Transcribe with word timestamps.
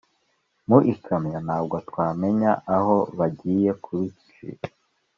mu 0.67 0.77
ikamyo, 0.93 1.37
ntabwo 1.47 1.75
twamenye 1.87 2.51
aho 2.75 2.95
bagiye 3.17 3.71
kubicira 3.83 4.61